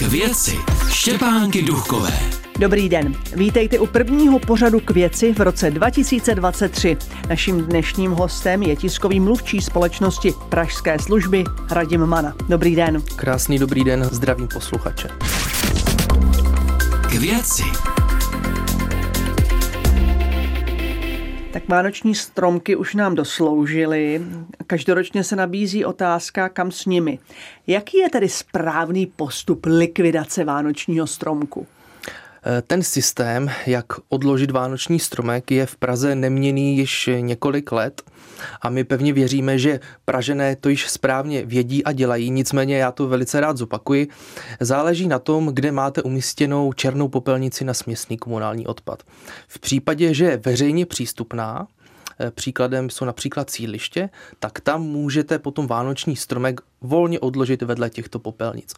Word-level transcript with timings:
K 0.00 0.02
věci 0.02 0.58
Štěpánky 0.88 1.62
Duchové. 1.62 2.12
Dobrý 2.58 2.88
den. 2.88 3.14
Vítejte 3.36 3.78
u 3.78 3.86
prvního 3.86 4.38
pořadu 4.38 4.80
k 4.80 4.90
věci 4.90 5.32
v 5.32 5.40
roce 5.40 5.70
2023. 5.70 6.96
Naším 7.28 7.60
dnešním 7.60 8.10
hostem 8.10 8.62
je 8.62 8.76
tiskový 8.76 9.20
mluvčí 9.20 9.60
společnosti 9.60 10.34
Pražské 10.48 10.98
služby 10.98 11.44
Radim 11.70 12.06
Mana. 12.06 12.34
Dobrý 12.48 12.76
den. 12.76 13.02
Krásný 13.16 13.58
dobrý 13.58 13.84
den, 13.84 14.04
zdravím 14.04 14.48
posluchače. 14.48 15.08
K 17.08 17.12
věci 17.12 17.64
Tak 21.52 21.68
vánoční 21.68 22.14
stromky 22.14 22.76
už 22.76 22.94
nám 22.94 23.14
dosloužily. 23.14 24.22
Každoročně 24.66 25.24
se 25.24 25.36
nabízí 25.36 25.84
otázka, 25.84 26.48
kam 26.48 26.70
s 26.70 26.86
nimi. 26.86 27.18
Jaký 27.66 27.98
je 27.98 28.10
tedy 28.10 28.28
správný 28.28 29.06
postup 29.06 29.66
likvidace 29.66 30.44
vánočního 30.44 31.06
stromku? 31.06 31.66
Eh, 32.42 32.62
ten 32.62 32.82
systém, 32.82 33.50
jak 33.66 33.86
odložit 34.08 34.50
vánoční 34.50 34.98
stromek, 34.98 35.50
je 35.50 35.66
v 35.66 35.76
Praze 35.76 36.14
neměný 36.14 36.76
již 36.76 37.10
několik 37.20 37.72
let 37.72 38.02
a 38.62 38.70
my 38.70 38.84
pevně 38.84 39.12
věříme, 39.12 39.58
že 39.58 39.80
Pražené 40.04 40.56
to 40.56 40.68
již 40.68 40.90
správně 40.90 41.46
vědí 41.46 41.84
a 41.84 41.92
dělají, 41.92 42.30
nicméně 42.30 42.76
já 42.76 42.92
to 42.92 43.08
velice 43.08 43.40
rád 43.40 43.56
zopakuji. 43.56 44.08
Záleží 44.60 45.08
na 45.08 45.18
tom, 45.18 45.46
kde 45.46 45.72
máte 45.72 46.02
umístěnou 46.02 46.72
černou 46.72 47.08
popelnici 47.08 47.64
na 47.64 47.74
směsný 47.74 48.18
komunální 48.18 48.66
odpad. 48.66 49.02
V 49.48 49.58
případě, 49.58 50.14
že 50.14 50.24
je 50.24 50.36
veřejně 50.36 50.86
přístupná, 50.86 51.66
příkladem 52.30 52.90
jsou 52.90 53.04
například 53.04 53.50
sídliště, 53.50 54.10
tak 54.38 54.60
tam 54.60 54.82
můžete 54.82 55.38
potom 55.38 55.66
vánoční 55.66 56.16
stromek 56.16 56.60
volně 56.80 57.20
odložit 57.20 57.62
vedle 57.62 57.90
těchto 57.90 58.18
popelnic. 58.18 58.74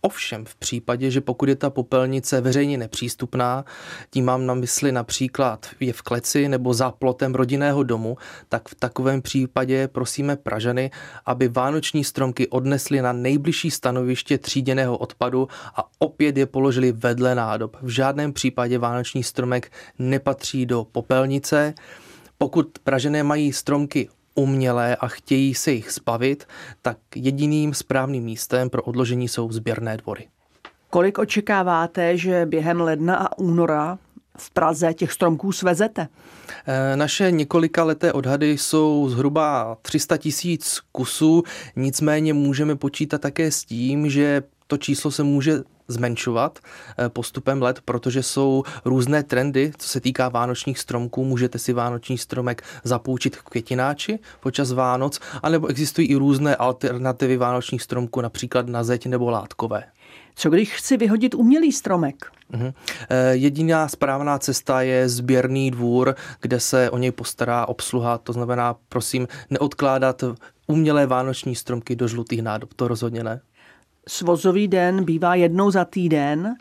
Ovšem 0.00 0.44
v 0.44 0.54
případě, 0.54 1.10
že 1.10 1.20
pokud 1.20 1.48
je 1.48 1.56
ta 1.56 1.70
popelnice 1.70 2.40
veřejně 2.40 2.78
nepřístupná, 2.78 3.64
tím 4.10 4.24
mám 4.24 4.46
na 4.46 4.54
mysli 4.54 4.92
například 4.92 5.66
je 5.80 5.92
v 5.92 6.02
kleci 6.02 6.48
nebo 6.48 6.74
za 6.74 6.90
plotem 6.90 7.34
rodinného 7.34 7.82
domu, 7.82 8.16
tak 8.48 8.68
v 8.68 8.74
takovém 8.74 9.22
případě 9.22 9.88
prosíme 9.88 10.36
Pražany, 10.36 10.90
aby 11.26 11.48
vánoční 11.48 12.04
stromky 12.04 12.48
odnesli 12.48 13.02
na 13.02 13.12
nejbližší 13.12 13.70
stanoviště 13.70 14.38
tříděného 14.38 14.98
odpadu 14.98 15.48
a 15.76 15.84
opět 15.98 16.36
je 16.36 16.46
položili 16.46 16.92
vedle 16.92 17.34
nádob. 17.34 17.76
V 17.82 17.88
žádném 17.88 18.32
případě 18.32 18.78
vánoční 18.78 19.22
stromek 19.22 19.72
nepatří 19.98 20.66
do 20.66 20.86
popelnice. 20.92 21.74
Pokud 22.42 22.78
Pražené 22.84 23.22
mají 23.22 23.52
stromky 23.52 24.08
umělé 24.34 24.96
a 24.96 25.08
chtějí 25.08 25.54
se 25.54 25.72
jich 25.72 25.92
zbavit, 25.92 26.44
tak 26.82 26.96
jediným 27.16 27.74
správným 27.74 28.24
místem 28.24 28.70
pro 28.70 28.82
odložení 28.82 29.28
jsou 29.28 29.52
sběrné 29.52 29.96
dvory. 29.96 30.28
Kolik 30.90 31.18
očekáváte, 31.18 32.16
že 32.16 32.46
během 32.46 32.80
ledna 32.80 33.16
a 33.16 33.38
února 33.38 33.98
v 34.38 34.50
Praze 34.50 34.94
těch 34.94 35.12
stromků 35.12 35.52
svezete? 35.52 36.08
Eh, 36.66 36.96
naše 36.96 37.30
několika 37.30 37.84
leté 37.84 38.12
odhady 38.12 38.58
jsou 38.58 39.08
zhruba 39.08 39.76
300 39.82 40.16
tisíc 40.16 40.80
kusů, 40.92 41.42
nicméně 41.76 42.34
můžeme 42.34 42.76
počítat 42.76 43.20
také 43.20 43.50
s 43.50 43.64
tím, 43.64 44.10
že 44.10 44.42
to 44.66 44.76
číslo 44.76 45.10
se 45.10 45.22
může 45.22 45.62
zmenšovat 45.90 46.58
eh, 46.58 47.08
postupem 47.08 47.62
let, 47.62 47.80
protože 47.84 48.22
jsou 48.22 48.62
různé 48.84 49.22
trendy, 49.22 49.72
co 49.78 49.88
se 49.88 50.00
týká 50.00 50.28
vánočních 50.28 50.78
stromků. 50.78 51.24
Můžete 51.24 51.58
si 51.58 51.72
vánoční 51.72 52.18
stromek 52.18 52.62
zapůjčit 52.84 53.36
k 53.36 53.42
květináči 53.42 54.18
počas 54.40 54.72
Vánoc, 54.72 55.20
anebo 55.42 55.66
existují 55.66 56.08
i 56.08 56.16
různé 56.16 56.56
alternativy 56.56 57.36
vánočních 57.36 57.82
stromků, 57.82 58.20
například 58.20 58.68
na 58.68 58.84
zeď 58.84 59.06
nebo 59.06 59.30
látkové. 59.30 59.84
Co 60.34 60.50
když 60.50 60.74
chci 60.74 60.96
vyhodit 60.96 61.34
umělý 61.34 61.72
stromek? 61.72 62.26
Uhum. 62.54 62.72
Jediná 63.30 63.88
správná 63.88 64.38
cesta 64.38 64.82
je 64.82 65.08
sběrný 65.08 65.70
dvůr, 65.70 66.14
kde 66.40 66.60
se 66.60 66.90
o 66.90 66.98
něj 66.98 67.10
postará 67.10 67.66
obsluha. 67.66 68.18
To 68.18 68.32
znamená, 68.32 68.76
prosím, 68.88 69.28
neodkládat 69.50 70.24
umělé 70.66 71.06
vánoční 71.06 71.54
stromky 71.54 71.96
do 71.96 72.08
žlutých 72.08 72.42
nádob. 72.42 72.74
To 72.74 72.88
rozhodně 72.88 73.24
ne 73.24 73.40
svozový 74.10 74.68
den 74.68 75.04
bývá 75.04 75.34
jednou 75.34 75.70
za 75.70 75.84
týden. 75.84 76.54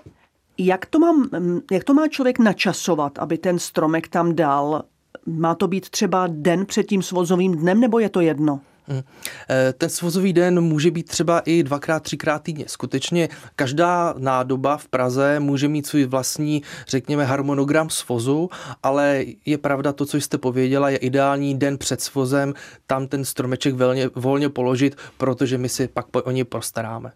Jak 0.58 0.86
to, 0.86 1.00
mám, 1.00 1.30
jak 1.72 1.84
to 1.84 1.94
má 1.94 2.08
člověk 2.08 2.40
načasovat, 2.40 3.20
aby 3.20 3.38
ten 3.38 3.60
stromek 3.60 4.08
tam 4.08 4.36
dal? 4.36 4.84
Má 5.26 5.56
to 5.56 5.68
být 5.68 5.90
třeba 5.90 6.28
den 6.32 6.66
před 6.66 6.84
tím 6.84 7.02
svozovým 7.02 7.56
dnem, 7.56 7.80
nebo 7.80 8.00
je 8.00 8.10
to 8.10 8.22
jedno? 8.22 8.60
Hm. 8.88 9.02
Eh, 9.50 9.74
ten 9.74 9.90
svozový 9.90 10.34
den 10.34 10.62
může 10.62 10.92
být 10.92 11.08
třeba 11.08 11.40
i 11.40 11.64
dvakrát, 11.64 12.04
třikrát 12.04 12.44
týdně. 12.44 12.66
Skutečně 12.68 13.30
každá 13.56 14.14
nádoba 14.18 14.78
v 14.78 14.88
Praze 14.88 15.40
může 15.40 15.68
mít 15.68 15.88
svůj 15.88 16.06
vlastní, 16.06 16.62
řekněme, 16.88 17.26
harmonogram 17.26 17.90
svozu, 17.90 18.50
ale 18.84 19.26
je 19.46 19.58
pravda 19.58 19.94
to, 19.94 20.06
co 20.06 20.18
jste 20.18 20.38
pověděla, 20.38 20.90
je 20.90 20.98
ideální 20.98 21.56
den 21.56 21.78
před 21.78 22.02
svozem 22.02 22.54
tam 22.88 23.08
ten 23.08 23.26
stromeček 23.26 23.76
volně, 23.76 24.10
volně 24.16 24.50
položit, 24.50 24.96
protože 25.18 25.58
my 25.58 25.70
si 25.70 25.88
pak 25.88 26.06
o 26.24 26.32
něj 26.32 26.44
postaráme. 26.44 27.12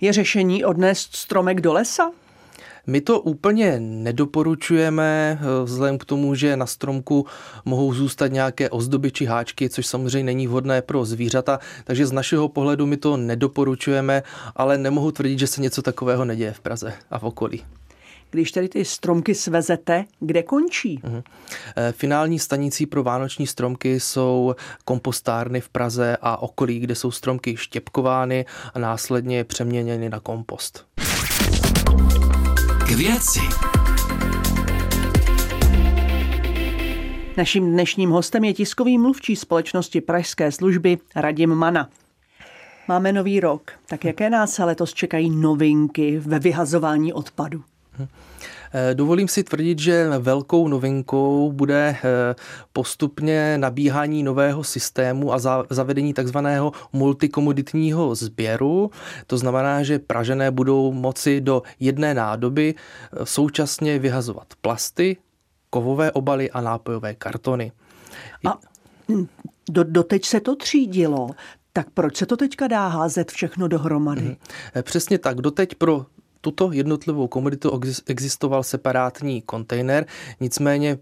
Je 0.00 0.12
řešení 0.12 0.64
odnést 0.64 1.16
stromek 1.16 1.60
do 1.60 1.72
lesa? 1.72 2.10
My 2.86 3.00
to 3.00 3.20
úplně 3.20 3.80
nedoporučujeme, 3.80 5.38
eh, 5.40 5.64
vzhledem 5.64 5.98
k 5.98 6.04
tomu, 6.04 6.34
že 6.34 6.56
na 6.56 6.66
stromku 6.66 7.26
mohou 7.64 7.94
zůstat 7.94 8.26
nějaké 8.26 8.70
ozdoby 8.70 9.10
či 9.10 9.24
háčky, 9.24 9.68
což 9.70 9.86
samozřejmě 9.86 10.24
není 10.24 10.46
vhodné 10.46 10.82
pro 10.82 11.04
zvířata, 11.04 11.58
takže 11.84 12.06
z 12.06 12.12
našeho 12.12 12.48
pohledu 12.48 12.86
my 12.86 12.96
to 12.96 13.16
nedoporučujeme, 13.16 14.22
ale 14.56 14.78
nemohu 14.78 15.12
tvrdit, 15.12 15.38
že 15.38 15.46
se 15.46 15.60
něco 15.60 15.82
takového 15.82 16.24
neděje 16.24 16.52
v 16.52 16.60
Praze 16.60 16.92
a 17.10 17.18
v 17.18 17.22
okolí. 17.22 17.64
Když 18.30 18.52
tedy 18.52 18.68
ty 18.68 18.84
stromky 18.84 19.34
svezete, 19.34 20.04
kde 20.20 20.42
končí? 20.42 21.00
Uh-huh. 21.04 21.22
Finální 21.92 22.38
stanicí 22.38 22.86
pro 22.86 23.02
vánoční 23.02 23.46
stromky 23.46 24.00
jsou 24.00 24.54
kompostárny 24.84 25.60
v 25.60 25.68
Praze 25.68 26.16
a 26.20 26.42
okolí, 26.42 26.78
kde 26.78 26.94
jsou 26.94 27.10
stromky 27.10 27.56
štěpkovány 27.56 28.46
a 28.74 28.78
následně 28.78 29.44
přeměněny 29.44 30.08
na 30.08 30.20
kompost. 30.20 30.86
K 32.86 32.90
věci. 32.90 33.40
Naším 37.36 37.72
dnešním 37.72 38.10
hostem 38.10 38.44
je 38.44 38.52
tiskový 38.54 38.98
mluvčí 38.98 39.36
společnosti 39.36 40.00
Pražské 40.00 40.52
služby 40.52 40.98
Radim 41.16 41.54
Mana. 41.54 41.88
Máme 42.88 43.12
nový 43.12 43.40
rok, 43.40 43.70
tak 43.86 44.04
jaké 44.04 44.30
nás 44.30 44.58
letos 44.58 44.94
čekají 44.94 45.30
novinky 45.30 46.18
ve 46.18 46.38
vyhazování 46.38 47.12
odpadu? 47.12 47.64
Eh, 48.72 48.94
dovolím 48.94 49.28
si 49.28 49.44
tvrdit, 49.44 49.78
že 49.78 50.08
velkou 50.18 50.68
novinkou 50.68 51.52
bude 51.52 51.96
eh, 51.96 52.34
postupně 52.72 53.58
nabíhání 53.58 54.22
nového 54.22 54.64
systému 54.64 55.32
a 55.32 55.38
zavedení 55.70 56.14
takzvaného 56.14 56.72
multikomoditního 56.92 58.14
sběru. 58.14 58.90
To 59.26 59.38
znamená, 59.38 59.82
že 59.82 59.98
Pražené 59.98 60.50
budou 60.50 60.92
moci 60.92 61.40
do 61.40 61.62
jedné 61.80 62.14
nádoby 62.14 62.74
eh, 62.74 63.26
současně 63.26 63.98
vyhazovat 63.98 64.46
plasty, 64.60 65.16
kovové 65.70 66.12
obaly 66.12 66.50
a 66.50 66.60
nápojové 66.60 67.14
kartony. 67.14 67.72
A 68.48 68.58
do, 69.70 69.84
doteď 69.84 70.24
se 70.24 70.40
to 70.40 70.56
třídilo. 70.56 71.30
Tak 71.72 71.90
proč 71.94 72.16
se 72.16 72.26
to 72.26 72.36
teďka 72.36 72.66
dá 72.66 72.86
házet 72.86 73.30
všechno 73.30 73.68
dohromady? 73.68 74.22
Mm. 74.22 74.36
Přesně 74.82 75.18
tak. 75.18 75.40
Doteď 75.40 75.74
pro 75.74 76.06
tuto 76.40 76.72
jednotlivou 76.72 77.28
komoditu 77.28 77.80
existoval 78.06 78.62
separátní 78.62 79.42
kontejner, 79.42 80.06
nicméně 80.40 80.98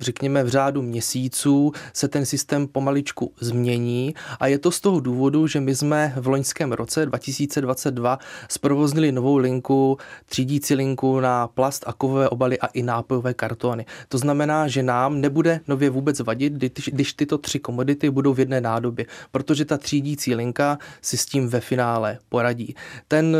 řekněme 0.00 0.44
v 0.44 0.48
řádu 0.48 0.82
měsíců 0.82 1.72
se 1.92 2.08
ten 2.08 2.26
systém 2.26 2.66
pomaličku 2.66 3.32
změní 3.40 4.14
a 4.40 4.46
je 4.46 4.58
to 4.58 4.70
z 4.70 4.80
toho 4.80 5.00
důvodu, 5.00 5.46
že 5.46 5.60
my 5.60 5.74
jsme 5.74 6.14
v 6.16 6.26
loňském 6.26 6.72
roce 6.72 7.06
2022 7.06 8.18
zprovoznili 8.48 9.12
novou 9.12 9.36
linku, 9.36 9.98
třídící 10.26 10.74
linku 10.74 11.20
na 11.20 11.48
plast 11.48 11.84
a 11.86 11.92
kovové 11.92 12.28
obaly 12.28 12.60
a 12.60 12.66
i 12.66 12.82
nápojové 12.82 13.34
kartony. 13.34 13.86
To 14.08 14.18
znamená, 14.18 14.68
že 14.68 14.82
nám 14.82 15.20
nebude 15.20 15.60
nově 15.68 15.90
vůbec 15.90 16.20
vadit, 16.20 16.52
když 16.86 17.12
tyto 17.12 17.38
tři 17.38 17.58
komodity 17.58 18.10
budou 18.10 18.34
v 18.34 18.38
jedné 18.38 18.60
nádobě, 18.60 19.06
protože 19.30 19.64
ta 19.64 19.78
třídící 19.78 20.34
linka 20.34 20.78
si 21.02 21.16
s 21.16 21.26
tím 21.26 21.48
ve 21.48 21.60
finále 21.60 22.18
poradí. 22.28 22.74
Ten 23.08 23.36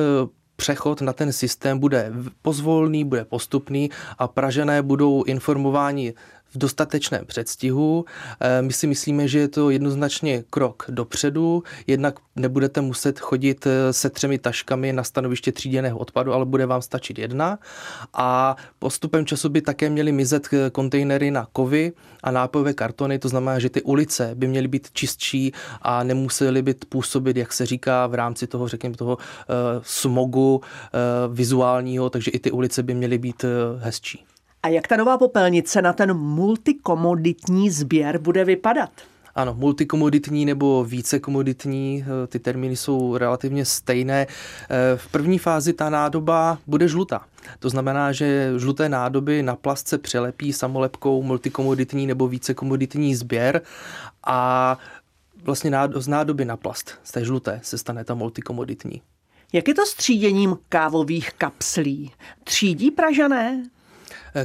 přechod 0.62 1.00
na 1.02 1.12
ten 1.12 1.32
systém 1.32 1.78
bude 1.78 2.12
pozvolný, 2.42 3.04
bude 3.04 3.24
postupný 3.24 3.90
a 4.18 4.28
Pražené 4.28 4.82
budou 4.82 5.22
informováni 5.26 6.14
v 6.54 6.58
dostatečném 6.58 7.26
předstihu. 7.26 8.04
Eh, 8.40 8.62
my 8.62 8.72
si 8.72 8.86
myslíme, 8.86 9.28
že 9.28 9.38
je 9.38 9.48
to 9.48 9.70
jednoznačně 9.70 10.44
krok 10.50 10.84
dopředu, 10.88 11.62
jednak 11.86 12.14
nebudete 12.36 12.80
muset 12.80 13.20
chodit 13.20 13.66
eh, 13.66 13.92
se 13.92 14.10
třemi 14.10 14.38
taškami 14.38 14.92
na 14.92 15.04
stanoviště 15.04 15.52
tříděného 15.52 15.98
odpadu, 15.98 16.32
ale 16.32 16.44
bude 16.44 16.66
vám 16.66 16.82
stačit 16.82 17.18
jedna. 17.18 17.58
A 18.14 18.56
postupem 18.78 19.26
času 19.26 19.48
by 19.48 19.60
také 19.60 19.90
měly 19.90 20.12
mizet 20.12 20.48
eh, 20.52 20.70
kontejnery 20.70 21.30
na 21.30 21.46
kovy 21.52 21.92
a 22.22 22.30
nápojové 22.30 22.74
kartony, 22.74 23.18
to 23.18 23.28
znamená, 23.28 23.58
že 23.58 23.70
ty 23.70 23.82
ulice 23.82 24.30
by 24.34 24.46
měly 24.46 24.68
být 24.68 24.90
čistší 24.92 25.52
a 25.82 26.02
nemusely 26.02 26.62
být 26.62 26.84
působit, 26.84 27.36
jak 27.36 27.52
se 27.52 27.66
říká, 27.66 28.06
v 28.06 28.14
rámci 28.14 28.46
toho, 28.46 28.68
řekněme, 28.68 28.96
toho 28.96 29.18
smogu 29.82 30.60
vizuálního, 31.32 32.10
takže 32.10 32.30
i 32.30 32.38
ty 32.38 32.50
ulice 32.50 32.82
by 32.82 32.94
měly 32.94 33.18
být 33.18 33.44
hezčí. 33.78 34.24
A 34.62 34.68
jak 34.68 34.88
ta 34.88 34.96
nová 34.96 35.18
popelnice 35.18 35.82
na 35.82 35.92
ten 35.92 36.14
multikomoditní 36.14 37.70
sběr 37.70 38.18
bude 38.18 38.44
vypadat? 38.44 38.90
Ano, 39.34 39.54
multikomoditní 39.54 40.44
nebo 40.44 40.84
vícekomoditní, 40.84 42.04
eh, 42.04 42.26
ty 42.26 42.38
termíny 42.38 42.76
jsou 42.76 43.16
relativně 43.16 43.64
stejné. 43.64 44.26
Eh, 44.26 44.96
v 44.96 45.08
první 45.08 45.38
fázi 45.38 45.72
ta 45.72 45.90
nádoba 45.90 46.58
bude 46.66 46.88
žlutá. 46.88 47.24
To 47.58 47.68
znamená, 47.68 48.12
že 48.12 48.52
žluté 48.56 48.88
nádoby 48.88 49.42
na 49.42 49.56
plast 49.56 49.88
se 49.88 49.98
přilepí 49.98 50.52
samolepkou 50.52 51.22
multikomoditní 51.22 52.06
nebo 52.06 52.28
vícekomoditní 52.28 53.14
sběr 53.14 53.62
a 54.24 54.78
vlastně 55.42 55.70
z 55.94 56.08
nádoby 56.08 56.44
na 56.44 56.56
plast, 56.56 56.94
z 57.04 57.12
té 57.12 57.24
žluté, 57.24 57.60
se 57.62 57.78
stane 57.78 58.04
ta 58.04 58.14
multikomoditní. 58.14 59.02
Jak 59.52 59.68
je 59.68 59.74
to 59.74 59.86
s 59.86 59.94
tříděním 59.94 60.58
kávových 60.68 61.32
kapslí? 61.32 62.12
Třídí 62.44 62.90
Pražané? 62.90 63.62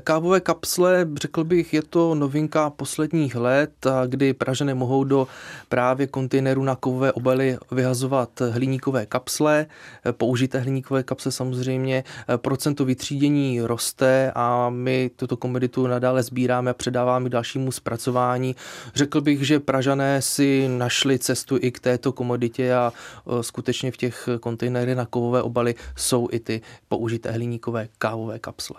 Kávové 0.04 0.40
kapsle, 0.40 1.08
řekl 1.22 1.44
bych, 1.44 1.74
je 1.74 1.82
to 1.82 2.16
novinka 2.16 2.70
posledních 2.70 3.36
let, 3.36 3.88
kdy 4.08 4.34
Pražané 4.34 4.74
mohou 4.74 5.04
do 5.04 5.28
právě 5.70 6.08
kontejneru 6.08 6.64
na 6.64 6.76
kovové 6.76 7.12
obaly 7.12 7.58
vyhazovat 7.72 8.42
hliníkové 8.52 9.06
kapsle, 9.06 9.66
použité 10.12 10.60
hliníkové 10.60 11.04
kapsle 11.04 11.32
samozřejmě. 11.32 12.04
Procento 12.38 12.86
vytřídění 12.86 13.62
roste 13.62 14.32
a 14.36 14.70
my 14.70 15.12
tuto 15.16 15.38
komoditu 15.38 15.88
nadále 15.88 16.24
sbíráme 16.24 16.72
a 16.72 16.74
předáváme 16.74 17.30
dalšímu 17.30 17.72
zpracování. 17.72 18.56
Řekl 18.96 19.22
bych, 19.22 19.48
že 19.48 19.60
Pražané 19.60 20.22
si 20.22 20.68
našli 20.68 21.20
cestu 21.20 21.58
i 21.62 21.72
k 21.72 21.80
této 21.80 22.12
komoditě 22.12 22.74
a 22.74 22.94
skutečně 23.42 23.92
v 23.92 23.98
těch 23.98 24.30
kontejnerech 24.40 24.96
na 24.96 25.06
kovové 25.06 25.42
obaly 25.42 25.76
jsou 25.96 26.28
i 26.32 26.40
ty 26.40 26.62
použité 26.88 27.32
hliníkové 27.32 27.88
kávové 27.98 28.40
kapsle. 28.40 28.78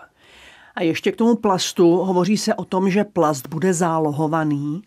A 0.75 0.83
ještě 0.83 1.11
k 1.11 1.15
tomu 1.15 1.35
plastu 1.35 1.95
hovoří 1.95 2.37
se 2.37 2.55
o 2.55 2.65
tom, 2.65 2.89
že 2.89 3.03
plast 3.03 3.47
bude 3.47 3.73
zálohovaný. 3.73 4.81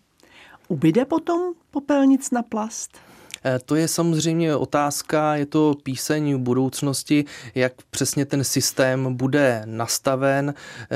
Ubyde 0.69 1.05
potom 1.05 1.41
popelnic 1.71 2.31
na 2.31 2.43
plast? 2.43 2.99
Eh, 3.45 3.59
to 3.65 3.75
je 3.75 3.89
samozřejmě 3.89 4.57
otázka, 4.57 5.37
je 5.37 5.47
to 5.47 5.75
píseň 5.83 6.43
budoucnosti, 6.43 7.25
jak 7.55 7.73
přesně 7.91 8.27
ten 8.27 8.45
systém 8.45 9.15
bude 9.15 9.63
nastaven. 9.65 10.55
Eh, 10.83 10.87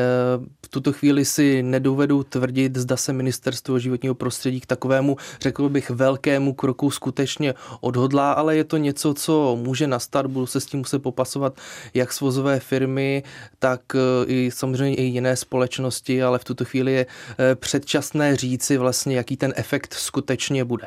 v 0.66 0.69
tuto 0.69 0.93
chvíli 0.93 1.25
si 1.25 1.62
nedovedu 1.62 2.22
tvrdit, 2.22 2.76
zda 2.76 2.96
se 2.96 3.12
ministerstvo 3.12 3.78
životního 3.78 4.14
prostředí 4.14 4.60
k 4.60 4.66
takovému, 4.66 5.16
řekl 5.40 5.69
bych, 5.69 5.90
velkému 5.90 6.54
kroku 6.54 6.90
skutečně 6.90 7.54
odhodlá, 7.81 8.32
ale 8.32 8.56
je 8.56 8.64
to 8.64 8.76
něco, 8.76 9.14
co 9.14 9.58
může 9.62 9.87
nastat, 9.87 10.26
budu 10.26 10.46
se 10.46 10.60
s 10.60 10.66
tím 10.66 10.81
muset 10.81 10.99
popasovat 10.99 11.58
jak 11.94 12.12
svozové 12.12 12.60
firmy, 12.60 13.22
tak 13.58 13.81
eh, 13.94 13.99
i 14.26 14.50
samozřejmě 14.50 14.96
i 14.96 15.02
jiné 15.02 15.37
společnosti, 15.37 16.22
ale 16.22 16.38
v 16.38 16.44
tuto 16.44 16.64
chvíli 16.64 16.92
je 16.92 17.06
předčasné 17.54 18.37
říci 18.37 18.76
vlastně, 18.76 19.16
jaký 19.16 19.37
ten 19.37 19.52
efekt 19.56 19.94
skutečně 19.94 20.64
bude 20.64 20.87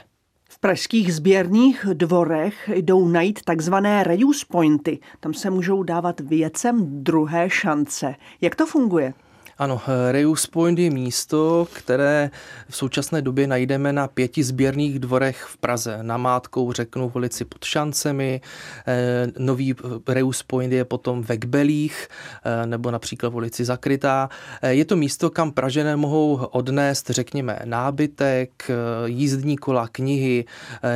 pražských 0.60 1.14
sběrných 1.14 1.86
dvorech 1.94 2.70
jdou 2.74 3.08
najít 3.08 3.44
takzvané 3.44 4.04
reuse 4.04 4.46
pointy. 4.50 5.00
Tam 5.20 5.34
se 5.34 5.50
můžou 5.50 5.84
dávat 5.84 6.20
věcem 6.20 7.04
druhé 7.04 7.50
šance. 7.50 8.16
Jak 8.42 8.56
to 8.56 8.66
funguje? 8.66 9.14
Ano, 9.60 9.82
Reus 10.12 10.48
Point 10.48 10.80
je 10.80 10.90
místo, 10.90 11.68
které 11.74 12.32
v 12.70 12.76
současné 12.76 13.22
době 13.22 13.48
najdeme 13.48 13.94
na 13.94 14.08
pěti 14.08 14.44
sběrných 14.44 15.00
dvorech 15.00 15.44
v 15.44 15.58
Praze. 15.58 16.00
Na 16.02 16.18
Mátkou 16.18 16.72
řeknu 16.72 17.10
v 17.10 17.16
ulici 17.16 17.46
pod 17.46 17.66
Šancemi, 17.66 18.42
eh, 18.88 19.28
nový 19.38 19.76
Reus 20.08 20.44
Point 20.44 20.74
je 20.74 20.86
potom 20.86 21.22
ve 21.22 21.38
Kbelích 21.38 22.08
eh, 22.44 22.66
nebo 22.66 22.92
například 22.92 23.30
v 23.30 23.36
ulici 23.36 23.66
Zakrytá. 23.66 24.30
Eh, 24.62 24.74
je 24.74 24.86
to 24.86 24.96
místo, 24.96 25.30
kam 25.30 25.52
Pražené 25.52 25.96
mohou 25.96 26.36
odnést, 26.36 27.10
řekněme, 27.10 27.60
nábytek, 27.66 28.72
jízdní 29.06 29.58
kola, 29.58 29.88
knihy, 29.88 30.46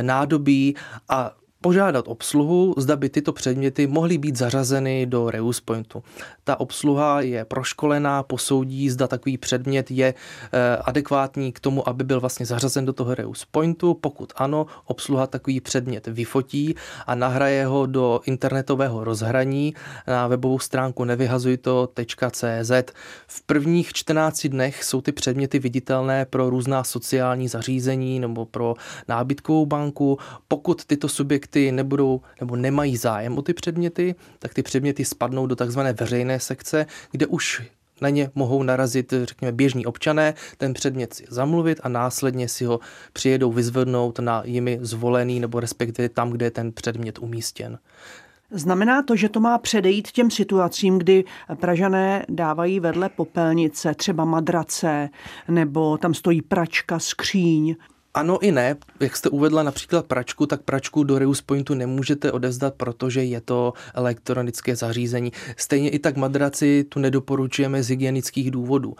nádobí 0.02 0.76
a 1.08 1.32
požádat 1.64 2.08
obsluhu, 2.08 2.74
zda 2.76 2.96
by 2.96 3.08
tyto 3.08 3.32
předměty 3.32 3.86
mohly 3.86 4.18
být 4.18 4.36
zařazeny 4.36 5.06
do 5.06 5.30
Reuse 5.30 5.62
Pointu. 5.64 6.02
Ta 6.44 6.60
obsluha 6.60 7.20
je 7.20 7.44
proškolená, 7.44 8.22
posoudí, 8.22 8.90
zda 8.90 9.06
takový 9.06 9.38
předmět 9.38 9.90
je 9.90 10.14
eh, 10.52 10.76
adekvátní 10.76 11.52
k 11.52 11.60
tomu, 11.60 11.88
aby 11.88 12.04
byl 12.04 12.20
vlastně 12.20 12.46
zařazen 12.46 12.84
do 12.84 12.92
toho 12.92 13.14
Reuse 13.14 13.44
Pointu. 13.50 13.94
Pokud 13.94 14.32
ano, 14.36 14.66
obsluha 14.84 15.26
takový 15.26 15.60
předmět 15.60 16.06
vyfotí 16.06 16.74
a 17.06 17.14
nahraje 17.14 17.66
ho 17.66 17.86
do 17.86 18.20
internetového 18.26 19.04
rozhraní 19.04 19.74
na 20.06 20.26
webovou 20.26 20.58
stránku 20.58 21.04
nevyhazujto.cz. 21.04 22.72
V 23.26 23.42
prvních 23.42 23.92
14 23.92 24.46
dnech 24.46 24.84
jsou 24.84 25.00
ty 25.00 25.12
předměty 25.12 25.58
viditelné 25.58 26.24
pro 26.24 26.50
různá 26.50 26.84
sociální 26.84 27.48
zařízení 27.48 28.20
nebo 28.20 28.44
pro 28.44 28.74
nábytkovou 29.08 29.66
banku. 29.66 30.18
Pokud 30.48 30.84
tyto 30.84 31.08
subjekty 31.08 31.53
subjekty 31.54 31.72
nebudou 31.72 32.20
nebo 32.40 32.56
nemají 32.56 32.96
zájem 32.96 33.38
o 33.38 33.42
ty 33.42 33.54
předměty, 33.54 34.14
tak 34.38 34.54
ty 34.54 34.62
předměty 34.62 35.04
spadnou 35.04 35.46
do 35.46 35.56
takzvané 35.56 35.92
veřejné 35.92 36.40
sekce, 36.40 36.86
kde 37.10 37.26
už 37.26 37.62
na 38.00 38.08
ně 38.08 38.30
mohou 38.34 38.62
narazit, 38.62 39.14
řekněme, 39.24 39.52
běžní 39.52 39.86
občané, 39.86 40.34
ten 40.58 40.74
předmět 40.74 41.14
si 41.14 41.24
zamluvit 41.28 41.80
a 41.82 41.88
následně 41.88 42.48
si 42.48 42.64
ho 42.64 42.80
přijedou 43.12 43.52
vyzvednout 43.52 44.18
na 44.18 44.42
jimi 44.44 44.78
zvolený 44.82 45.40
nebo 45.40 45.60
respektive 45.60 46.08
tam, 46.08 46.30
kde 46.30 46.46
je 46.46 46.50
ten 46.50 46.72
předmět 46.72 47.18
umístěn. 47.18 47.78
Znamená 48.50 49.02
to, 49.02 49.16
že 49.16 49.28
to 49.28 49.40
má 49.40 49.58
předejít 49.58 50.10
těm 50.12 50.30
situacím, 50.30 50.98
kdy 50.98 51.24
Pražané 51.60 52.26
dávají 52.28 52.80
vedle 52.80 53.08
popelnice 53.08 53.94
třeba 53.94 54.24
madrace, 54.24 55.08
nebo 55.48 55.98
tam 55.98 56.14
stojí 56.14 56.42
pračka, 56.42 56.98
skříň, 56.98 57.76
ano 58.14 58.38
i 58.42 58.52
ne. 58.52 58.76
Jak 59.00 59.16
jste 59.16 59.28
uvedla 59.28 59.62
například 59.62 60.06
pračku, 60.06 60.46
tak 60.46 60.62
pračku 60.62 61.04
do 61.04 61.18
Reuse 61.18 61.42
Pointu 61.46 61.74
nemůžete 61.74 62.32
odevzdat, 62.32 62.74
protože 62.74 63.24
je 63.24 63.40
to 63.40 63.72
elektronické 63.94 64.76
zařízení. 64.76 65.32
Stejně 65.56 65.90
i 65.90 65.98
tak 65.98 66.16
madraci 66.16 66.84
tu 66.88 67.00
nedoporučujeme 67.00 67.82
z 67.82 67.88
hygienických 67.88 68.50
důvodů. 68.50 68.96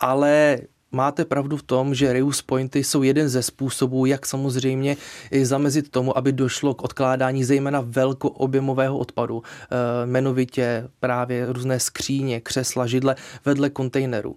Ale 0.00 0.58
máte 0.92 1.24
pravdu 1.24 1.56
v 1.56 1.62
tom, 1.62 1.94
že 1.94 2.12
Reuse 2.12 2.42
Pointy 2.46 2.84
jsou 2.84 3.02
jeden 3.02 3.28
ze 3.28 3.42
způsobů, 3.42 4.06
jak 4.06 4.26
samozřejmě 4.26 4.96
zamezit 5.42 5.90
tomu, 5.90 6.18
aby 6.18 6.32
došlo 6.32 6.74
k 6.74 6.82
odkládání 6.82 7.44
zejména 7.44 7.80
velkoobjemového 7.80 8.98
odpadu, 8.98 9.42
e, 9.42 10.06
jmenovitě 10.06 10.88
právě 11.00 11.52
různé 11.52 11.80
skříně, 11.80 12.40
křesla, 12.40 12.86
židle 12.86 13.16
vedle 13.44 13.70
kontejnerů. 13.70 14.36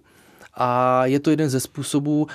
A 0.54 1.06
je 1.06 1.20
to 1.20 1.30
jeden 1.30 1.50
ze 1.50 1.60
způsobů, 1.60 2.26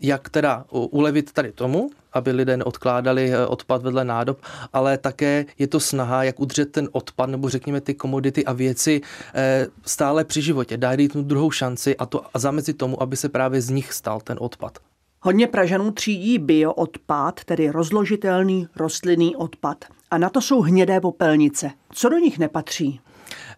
jak 0.00 0.28
teda 0.28 0.64
ulevit 0.70 1.32
tady 1.32 1.52
tomu, 1.52 1.90
aby 2.12 2.30
lidé 2.30 2.56
neodkládali 2.56 3.32
eh, 3.32 3.46
odpad 3.46 3.82
vedle 3.82 4.04
nádob, 4.04 4.38
ale 4.72 4.98
také 4.98 5.46
je 5.58 5.66
to 5.66 5.80
snaha, 5.80 6.24
jak 6.24 6.40
udržet 6.40 6.72
ten 6.72 6.88
odpad 6.92 7.30
nebo 7.30 7.48
řekněme 7.48 7.80
ty 7.80 7.94
komodity 7.94 8.44
a 8.44 8.52
věci 8.52 9.00
eh, 9.34 9.66
stále 9.86 10.24
při 10.24 10.42
životě, 10.42 10.76
dát 10.76 10.98
tu 11.12 11.22
druhou 11.22 11.50
šanci 11.50 11.96
a 11.96 12.06
to 12.06 12.24
a 12.34 12.38
zamezit 12.38 12.78
tomu, 12.78 13.02
aby 13.02 13.16
se 13.16 13.28
právě 13.28 13.60
z 13.62 13.70
nich 13.70 13.92
stal 13.92 14.20
ten 14.20 14.36
odpad. 14.40 14.78
Hodně 15.20 15.46
Pražanů 15.46 15.90
třídí 15.90 16.38
bioodpad, 16.38 17.44
tedy 17.44 17.70
rozložitelný 17.70 18.68
rostlinný 18.76 19.36
odpad. 19.36 19.84
A 20.10 20.18
na 20.18 20.28
to 20.30 20.40
jsou 20.40 20.60
hnědé 20.60 21.00
popelnice. 21.00 21.70
Co 21.92 22.08
do 22.08 22.18
nich 22.18 22.38
nepatří? 22.38 23.00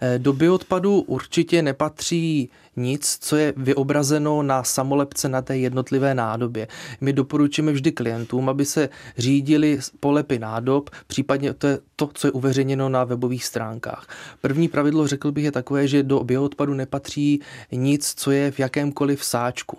Eh, 0.00 0.18
do 0.18 0.32
bioodpadu 0.32 1.00
určitě 1.00 1.62
nepatří 1.62 2.50
nic, 2.76 3.18
co 3.20 3.36
je 3.36 3.54
vyobrazeno 3.56 4.42
na 4.42 4.64
samolepce 4.64 5.28
na 5.28 5.42
té 5.42 5.58
jednotlivé 5.58 6.14
nádobě. 6.14 6.68
My 7.00 7.12
doporučujeme 7.12 7.72
vždy 7.72 7.92
klientům, 7.92 8.48
aby 8.48 8.64
se 8.64 8.88
řídili 9.18 9.78
polepy 10.00 10.38
nádob, 10.38 10.90
případně 11.06 11.54
to 11.54 11.66
je 11.66 11.78
to, 11.96 12.10
co 12.14 12.26
je 12.26 12.30
uveřejněno 12.30 12.88
na 12.88 13.04
webových 13.04 13.44
stránkách. 13.44 14.06
První 14.40 14.68
pravidlo, 14.68 15.06
řekl 15.06 15.32
bych, 15.32 15.44
je 15.44 15.52
takové, 15.52 15.88
že 15.88 16.02
do 16.02 16.24
bioodpadu 16.24 16.74
nepatří 16.74 17.40
nic, 17.72 18.14
co 18.16 18.30
je 18.30 18.50
v 18.50 18.58
jakémkoliv 18.58 19.24
sáčku. 19.24 19.78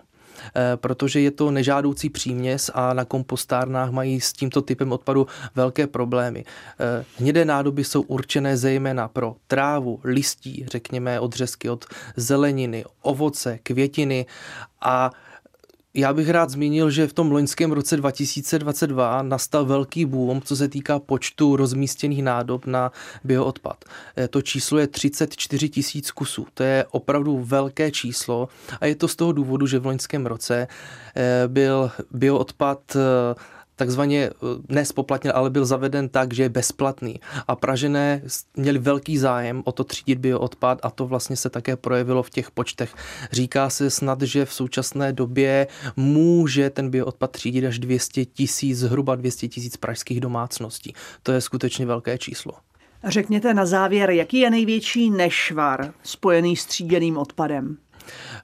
Eh, 0.56 0.78
protože 0.78 1.20
je 1.22 1.32
to 1.32 1.52
nežádoucí 1.52 2.10
příměs 2.10 2.72
a 2.74 2.94
na 2.94 3.06
kompostárnách 3.06 3.92
mají 3.92 4.22
s 4.22 4.34
tímto 4.34 4.62
typem 4.62 4.92
odpadu 4.92 5.28
velké 5.56 5.88
problémy. 5.88 6.46
Eh, 6.80 7.06
hnědé 7.18 7.46
nádoby 7.46 7.84
jsou 7.84 8.02
určené 8.02 8.58
zejména 8.58 9.08
pro 9.08 9.36
trávu, 9.48 10.00
listí, 10.04 10.66
řekněme 10.68 11.20
odřezky 11.20 11.70
od 11.70 11.86
zeleniny, 12.16 12.86
ovoce, 13.02 13.60
květiny 13.64 14.26
a 14.82 15.12
Já 15.94 16.14
bych 16.14 16.30
rád 16.30 16.50
zmínil, 16.50 16.90
že 16.90 17.08
v 17.08 17.14
tom 17.14 17.32
loňském 17.32 17.72
roce 17.72 17.98
2022 17.98 19.22
nastal 19.22 19.66
velký 19.66 20.06
boom, 20.06 20.42
co 20.42 20.56
se 20.56 20.68
týká 20.68 21.00
počtu 21.00 21.56
rozmístěných 21.56 22.24
nádob 22.24 22.66
na 22.66 22.92
bioodpad. 23.24 23.86
Eh, 24.18 24.28
to 24.28 24.42
číslo 24.42 24.80
je 24.80 24.88
34 24.88 25.70
tisíc 25.70 26.12
kusů. 26.12 26.48
To 26.54 26.64
je 26.64 26.86
opravdu 26.92 27.40
velké 27.44 27.92
číslo 27.92 28.50
a 28.82 28.86
je 28.86 28.96
to 28.96 29.08
z 29.08 29.16
toho 29.16 29.32
důvodu, 29.32 29.68
že 29.68 29.80
v 29.80 29.86
loňském 29.86 30.26
roce 30.26 30.68
eh, 31.16 31.44
byl 31.48 31.92
bioodpad 32.12 32.98
takzvaně 33.82 34.30
eh, 34.30 34.34
nespoplatněn, 34.70 35.34
ale 35.36 35.50
byl 35.50 35.66
zaveden 35.66 36.10
tak, 36.10 36.34
že 36.34 36.44
je 36.44 36.50
bezplatný. 36.50 37.20
A 37.48 37.56
Pražené 37.56 38.22
měli 38.56 38.80
velký 38.80 39.18
zájem 39.18 39.62
o 39.66 39.72
to 39.72 39.84
třídit 39.84 40.20
bioodpad 40.20 40.80
a 40.84 40.90
to 40.90 41.08
vlastně 41.08 41.36
se 41.36 41.50
také 41.50 41.76
projevilo 41.76 42.24
v 42.24 42.30
těch 42.30 42.52
počtech. 42.52 42.96
Říká 43.32 43.70
se 43.70 43.90
snad, 43.90 44.22
že 44.22 44.46
v 44.46 44.54
současné 44.54 45.14
době 45.14 45.68
může 45.96 46.70
ten 46.70 46.90
bioodpad 46.90 47.32
třídit 47.32 47.66
až 47.66 47.80
200 47.80 48.26
tisíc, 48.26 48.78
zhruba 48.78 49.16
200 49.16 49.48
tisíc 49.48 49.78
pražských 49.78 50.22
domácností. 50.22 50.94
To 51.24 51.32
je 51.32 51.42
skutečně 51.42 51.86
velké 51.86 52.18
číslo. 52.18 52.54
Řekněte 53.04 53.54
na 53.54 53.66
závěr, 53.66 54.10
jaký 54.10 54.40
je 54.40 54.50
největší 54.50 55.10
nešvar 55.10 55.94
spojený 56.04 56.56
s 56.56 56.66
tříděným 56.66 57.18
odpadem? 57.18 57.78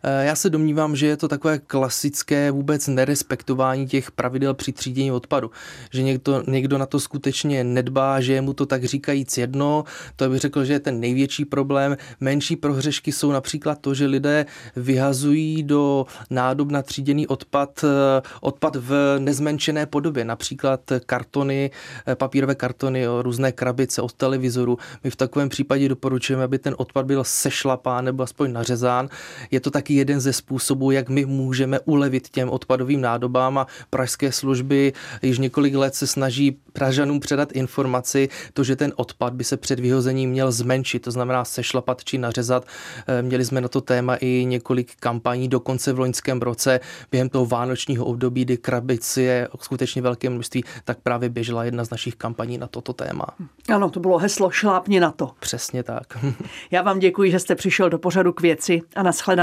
Eh, 0.04 0.26
já 0.26 0.36
se 0.36 0.50
domnívám, 0.50 0.96
že 0.96 1.08
je 1.08 1.18
to 1.18 1.28
takové 1.28 1.60
klasické 1.60 2.52
vůbec 2.52 2.88
nerespektování 2.88 3.88
těch 3.88 4.12
pravidel 4.12 4.54
při 4.54 4.72
třídění 4.72 5.12
odpadu. 5.12 5.52
Že 5.92 6.04
někdo, 6.04 6.44
někdo 6.48 6.78
na 6.78 6.86
to 6.86 7.00
skutečně 7.00 7.64
nedbá, 7.64 8.22
že 8.22 8.34
je 8.34 8.42
mu 8.42 8.54
to 8.54 8.66
tak 8.66 8.84
říkajíc 8.84 9.38
jedno. 9.38 9.84
To 10.16 10.30
bych 10.30 10.40
řekl, 10.40 10.66
že 10.66 10.74
je 10.74 10.80
ten 10.80 11.00
největší 11.00 11.46
problém. 11.46 11.98
Menší 12.20 12.56
prohřešky 12.56 13.12
jsou 13.12 13.32
například 13.32 13.82
to, 13.82 13.94
že 13.94 14.06
lidé 14.06 14.46
vyhazují 14.76 15.64
do 15.64 16.06
nádob 16.30 16.72
na 16.72 16.82
tříděný 16.82 17.28
odpad 17.28 17.84
eh, 17.84 18.22
odpad 18.42 18.76
v 18.76 19.16
nezmenšené 19.20 19.86
podobě. 19.86 20.26
Například 20.26 20.82
kartony, 21.06 21.72
eh, 22.08 22.16
papírové 22.16 22.56
kartony, 22.56 23.06
různé 23.22 23.52
krabice 23.52 24.02
od 24.02 24.14
televizoru. 24.14 24.78
My 25.04 25.10
v 25.10 25.16
takovém 25.16 25.50
případě 25.50 25.90
doporučujeme, 25.90 26.44
aby 26.44 26.60
ten 26.60 26.76
odpad 26.78 27.06
byl 27.06 27.24
sešlapán 27.24 28.06
nebo 28.06 28.24
aspoň 28.24 28.54
nařezán. 28.54 29.10
Je 29.52 29.60
to 29.60 29.72
taky 29.72 29.94
jeden 29.94 30.20
ze 30.20 30.34
způsobů, 30.34 30.92
jak 30.92 31.10
my 31.10 31.26
můžeme 31.26 31.80
ulevit 31.80 32.30
těm 32.30 32.50
odpadovým 32.50 33.02
nádobám 33.02 33.58
a 33.58 33.68
pražské 33.90 34.32
služby 34.32 34.94
již 35.22 35.40
několik 35.40 35.76
let 35.76 35.96
se 35.96 36.08
snaží 36.08 36.58
Pražanům 36.74 37.20
předat 37.20 37.52
informaci, 37.52 38.30
to, 38.54 38.64
že 38.64 38.76
ten 38.76 38.94
odpad 38.96 39.34
by 39.34 39.44
se 39.44 39.58
před 39.58 39.80
vyhozením 39.80 40.30
měl 40.30 40.52
zmenšit, 40.52 41.02
to 41.02 41.12
znamená 41.12 41.46
sešlapat 41.46 42.04
či 42.04 42.18
nařezat. 42.18 42.66
Eh, 43.08 43.22
měli 43.22 43.46
jsme 43.46 43.62
na 43.62 43.68
to 43.68 43.82
téma 43.82 44.16
i 44.16 44.46
několik 44.46 44.96
kampaní, 45.00 45.48
dokonce 45.48 45.94
v 45.94 46.00
loňském 46.00 46.42
roce 46.42 46.80
během 47.12 47.30
toho 47.30 47.46
vánočního 47.46 48.06
období, 48.06 48.46
kdy 48.46 48.58
krabic 48.58 49.18
je 49.18 49.48
skutečně 49.62 50.02
velké 50.02 50.30
množství, 50.30 50.64
tak 50.86 50.98
právě 51.04 51.30
běžela 51.30 51.64
jedna 51.64 51.86
z 51.86 51.90
našich 51.90 52.16
kampaní 52.16 52.58
na 52.58 52.68
toto 52.68 52.94
téma. 52.94 53.26
Ano, 53.70 53.90
to 53.90 54.00
bylo 54.00 54.18
heslo 54.18 54.52
šlápni 54.52 55.00
na 55.00 55.12
to. 55.12 55.32
Přesně 55.40 55.84
tak. 55.84 56.18
Já 56.72 56.82
vám 56.82 57.00
děkuji, 57.00 57.32
že 57.32 57.40
jste 57.40 57.56
přišel 57.56 57.90
do 57.90 58.00
pořadu 58.00 58.34
k 58.34 58.42
věci 58.42 58.82
a 58.96 59.04
nashledanou. 59.04 59.37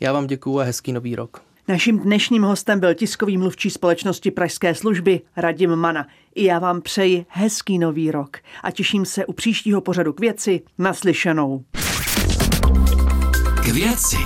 Já 0.00 0.12
vám 0.12 0.26
děkuji 0.26 0.60
a 0.60 0.62
hezký 0.62 0.92
nový 0.92 1.16
rok. 1.16 1.42
Naším 1.68 1.98
dnešním 1.98 2.42
hostem 2.42 2.80
byl 2.80 2.94
tiskový 2.94 3.38
mluvčí 3.38 3.70
společnosti 3.70 4.30
Pražské 4.30 4.74
služby 4.74 5.20
Radim 5.36 5.76
Mana. 5.76 6.06
I 6.34 6.44
já 6.44 6.58
vám 6.58 6.80
přeji 6.80 7.26
hezký 7.28 7.78
nový 7.78 8.10
rok 8.10 8.36
a 8.62 8.70
těším 8.70 9.04
se 9.04 9.26
u 9.26 9.32
příštího 9.32 9.80
pořadu 9.80 10.12
k 10.12 10.20
věci 10.20 10.60
naslyšenou. 10.78 11.64
K 13.64 13.66
věci. 13.66 14.16